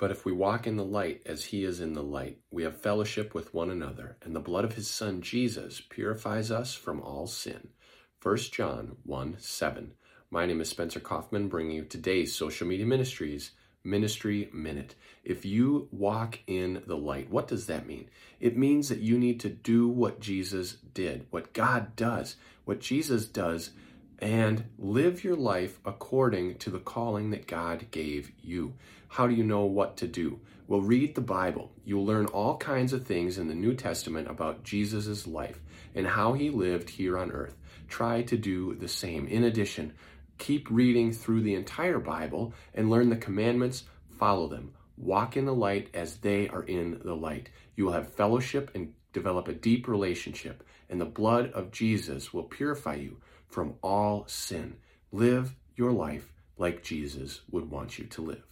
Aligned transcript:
But 0.00 0.10
if 0.10 0.24
we 0.24 0.32
walk 0.32 0.66
in 0.66 0.76
the 0.76 0.84
light 0.84 1.20
as 1.26 1.44
he 1.44 1.62
is 1.62 1.78
in 1.78 1.92
the 1.92 2.02
light, 2.02 2.38
we 2.50 2.62
have 2.62 2.80
fellowship 2.80 3.34
with 3.34 3.52
one 3.52 3.70
another, 3.70 4.16
and 4.22 4.34
the 4.34 4.40
blood 4.40 4.64
of 4.64 4.72
his 4.72 4.88
Son 4.88 5.20
Jesus 5.20 5.82
purifies 5.82 6.50
us 6.50 6.72
from 6.72 7.02
all 7.02 7.26
sin. 7.26 7.68
1 8.22 8.36
John 8.50 8.96
1 9.04 9.36
7. 9.38 9.92
My 10.30 10.46
name 10.46 10.62
is 10.62 10.70
Spencer 10.70 11.00
Coffman, 11.00 11.50
bringing 11.50 11.76
you 11.76 11.84
today's 11.84 12.34
Social 12.34 12.66
Media 12.66 12.86
Ministries 12.86 13.50
Ministry 13.84 14.48
Minute. 14.54 14.94
If 15.22 15.44
you 15.44 15.88
walk 15.90 16.38
in 16.46 16.82
the 16.86 16.96
light, 16.96 17.28
what 17.28 17.46
does 17.46 17.66
that 17.66 17.86
mean? 17.86 18.08
It 18.40 18.56
means 18.56 18.88
that 18.88 19.00
you 19.00 19.18
need 19.18 19.38
to 19.40 19.50
do 19.50 19.86
what 19.86 20.18
Jesus 20.18 20.78
did, 20.94 21.26
what 21.28 21.52
God 21.52 21.94
does, 21.94 22.36
what 22.64 22.80
Jesus 22.80 23.26
does 23.26 23.72
and 24.20 24.64
live 24.78 25.24
your 25.24 25.36
life 25.36 25.78
according 25.84 26.56
to 26.58 26.70
the 26.70 26.78
calling 26.78 27.30
that 27.30 27.46
God 27.46 27.86
gave 27.90 28.32
you. 28.42 28.74
How 29.08 29.26
do 29.26 29.34
you 29.34 29.44
know 29.44 29.64
what 29.64 29.96
to 29.98 30.06
do? 30.06 30.40
Well, 30.68 30.82
read 30.82 31.14
the 31.14 31.20
Bible. 31.20 31.72
You'll 31.84 32.06
learn 32.06 32.26
all 32.26 32.56
kinds 32.58 32.92
of 32.92 33.06
things 33.06 33.38
in 33.38 33.48
the 33.48 33.54
New 33.54 33.74
Testament 33.74 34.28
about 34.28 34.62
Jesus' 34.62 35.26
life 35.26 35.60
and 35.94 36.06
how 36.06 36.34
he 36.34 36.50
lived 36.50 36.90
here 36.90 37.18
on 37.18 37.32
earth. 37.32 37.56
Try 37.88 38.22
to 38.22 38.36
do 38.36 38.74
the 38.74 38.88
same. 38.88 39.26
In 39.26 39.42
addition, 39.42 39.94
keep 40.38 40.70
reading 40.70 41.12
through 41.12 41.40
the 41.40 41.54
entire 41.54 41.98
Bible 41.98 42.52
and 42.72 42.88
learn 42.88 43.10
the 43.10 43.16
commandments, 43.16 43.84
follow 44.16 44.46
them. 44.46 44.74
Walk 45.00 45.34
in 45.38 45.46
the 45.46 45.54
light 45.54 45.88
as 45.94 46.18
they 46.18 46.46
are 46.48 46.62
in 46.62 47.00
the 47.02 47.14
light. 47.14 47.48
You 47.74 47.86
will 47.86 47.92
have 47.92 48.12
fellowship 48.12 48.70
and 48.74 48.92
develop 49.14 49.48
a 49.48 49.54
deep 49.54 49.88
relationship, 49.88 50.62
and 50.90 51.00
the 51.00 51.06
blood 51.06 51.50
of 51.52 51.70
Jesus 51.70 52.34
will 52.34 52.42
purify 52.42 52.96
you 52.96 53.16
from 53.48 53.74
all 53.82 54.24
sin. 54.26 54.76
Live 55.10 55.56
your 55.74 55.90
life 55.90 56.34
like 56.58 56.82
Jesus 56.82 57.40
would 57.50 57.70
want 57.70 57.98
you 57.98 58.04
to 58.04 58.20
live. 58.20 58.44